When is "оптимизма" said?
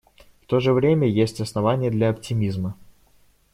2.09-2.75